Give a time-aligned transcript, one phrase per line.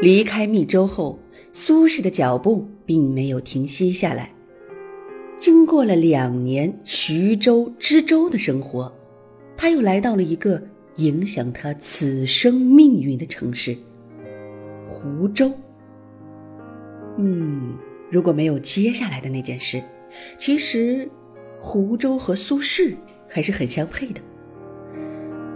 [0.00, 1.18] 离开密州后，
[1.52, 4.32] 苏轼的脚步并没有停息下来。
[5.36, 8.90] 经过了两年徐州、知州的生活，
[9.58, 10.62] 他又来到了一个
[10.96, 13.76] 影响他此生命运的城市——
[14.88, 15.52] 湖州。
[17.18, 17.76] 嗯，
[18.10, 19.82] 如果没有接下来的那件事，
[20.38, 21.06] 其实
[21.60, 22.96] 湖州和苏轼
[23.28, 24.20] 还是很相配的。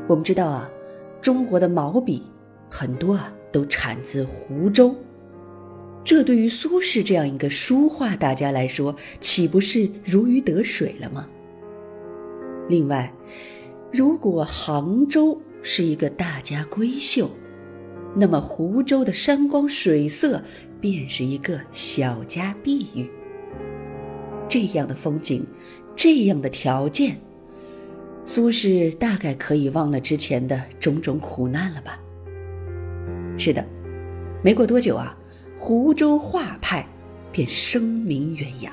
[0.06, 0.70] 我们知道啊，
[1.22, 2.22] 中国的毛笔
[2.70, 4.96] 很多啊都产自湖州。
[6.04, 11.29] 这对于苏轼这样一个书画大家来说，岂不是如鱼得水了吗？
[12.68, 13.14] 另外，
[13.93, 17.31] 如果杭州是一个大家闺秀，
[18.17, 20.43] 那么湖州的山光水色
[20.81, 23.09] 便是一个小家碧玉。
[24.48, 25.46] 这样的风景，
[25.95, 27.18] 这样的条件，
[28.25, 31.98] 苏轼大概可以忘了之前的种种苦难了吧？
[33.36, 33.64] 是的，
[34.42, 35.16] 没过多久啊。
[35.56, 36.86] 湖州画派
[37.33, 38.72] 便声名远扬。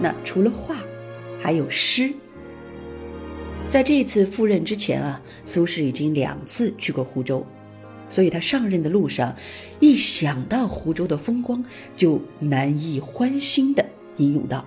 [0.00, 0.76] 那除了画，
[1.42, 2.12] 还有诗。
[3.68, 7.44] 在这次赴任之前啊，苏轼已经两次去过湖州，
[8.08, 9.36] 所以他上任的路上，
[9.80, 11.62] 一想到湖州的风光，
[11.96, 13.84] 就难以欢心的
[14.16, 14.64] 吟咏道：“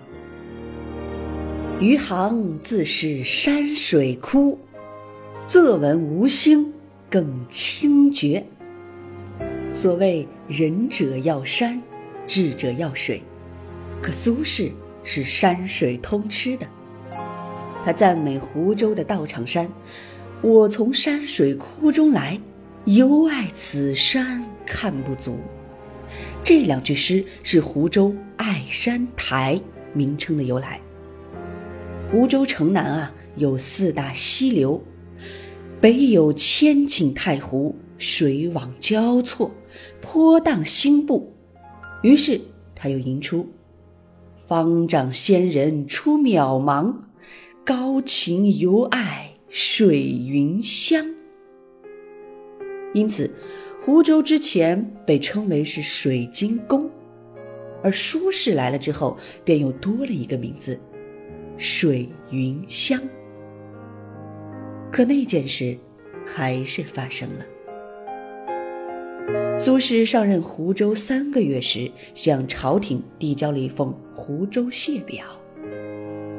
[1.81, 4.59] 余杭自是山水窟，
[5.49, 6.71] 仄闻吴兴
[7.13, 8.43] 更清绝。”
[9.71, 11.79] 所谓仁者要山，
[12.25, 13.21] 智者要水，
[14.01, 14.71] 可苏轼
[15.03, 16.65] 是山水通吃的。
[17.85, 19.69] 他赞美湖州的道场山
[20.41, 22.39] ：“我从山水窟中来，
[22.85, 25.37] 犹爱此山看不足。”
[26.43, 29.61] 这两句诗是湖州爱山台
[29.93, 30.81] 名称的由来。
[32.09, 34.81] 湖州城南啊，有四大溪流，
[35.83, 37.75] 北有千顷太湖。
[37.97, 39.51] 水网交错，
[40.01, 41.33] 波荡兴步，
[42.01, 42.39] 于是
[42.73, 43.47] 他又吟出
[44.35, 46.97] ：“方丈仙人出渺茫，
[47.65, 51.05] 高情犹爱水云香。”
[52.93, 53.29] 因此，
[53.81, 56.89] 湖州之前被称为是水晶宫，
[57.81, 60.79] 而苏轼来了之后，便又多了一个名字——
[61.57, 63.01] 水云香。
[64.93, 65.75] 可那件事
[66.23, 67.45] 还是发生了。
[69.57, 75.25] 苏轼上任湖州三个月时，向朝廷递交了一封湖州谢表。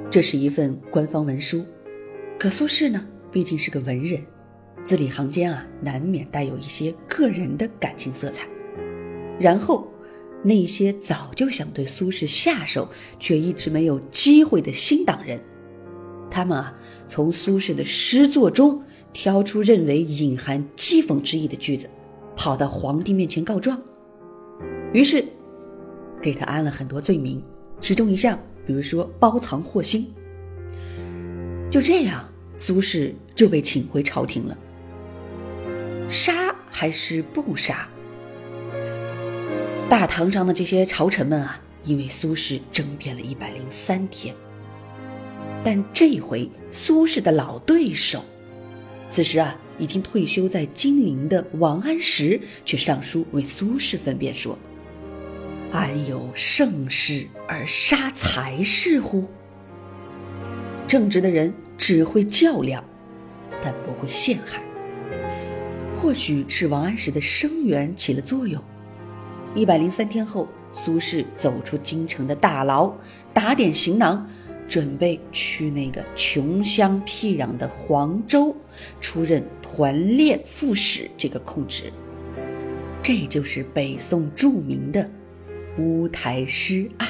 [0.09, 1.65] 这是一份官方文书，
[2.39, 4.23] 可苏轼呢，毕竟是个文人，
[4.85, 8.47] 字里行间啊，难免带有一些个人的感情色彩。
[9.41, 9.89] 然后，
[10.45, 12.89] 那些早就想对苏轼下手，
[13.19, 15.41] 却一直没有机会的新党人，
[16.35, 16.75] 他们啊，
[17.07, 21.89] 从苏轼的诗作中挑出认为隐含讥讽之意的句子。
[22.37, 23.81] 跑到皇帝面前告状，
[24.93, 25.25] 于是
[26.21, 27.41] 给他安了很多罪名，
[27.79, 28.37] 其中一项，
[28.67, 30.13] 比如说包藏祸心。
[31.71, 34.59] 就这样，苏轼就被请回朝廷了。
[36.09, 37.89] 杀还是不杀？
[39.89, 44.35] 大堂上的这些朝臣们啊，因为苏轼争辩了一百零三天，
[45.65, 48.23] 但这回苏轼的老对手，
[49.09, 49.59] 此时啊。
[49.77, 54.57] 已经退休在金陵的王安石却上书为苏轼分辨说
[55.75, 59.25] ：“安有盛世而杀才士乎？
[60.87, 62.85] 正直的人只会较量，
[63.61, 64.63] 但不会陷害。
[66.01, 68.63] 或许是王安石的声援起了作用。
[69.57, 72.95] 一百零三天后，苏轼走出京城的大牢，
[73.33, 74.25] 打点行囊。”
[74.69, 78.55] 准备去那个穷乡僻壤的黄州
[79.01, 81.93] 出任团练副使这个空职，
[83.03, 85.09] 这就是北宋著名的
[85.79, 87.09] 乌台诗案。